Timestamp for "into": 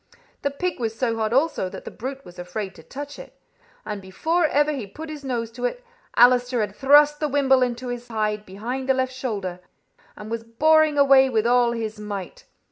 7.61-7.89